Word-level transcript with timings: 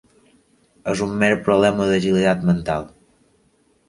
És 0.93 1.03
un 1.07 1.11
mer 1.23 1.29
problema 1.47 1.87
d'agilitat 1.91 2.41
mental. 2.53 2.89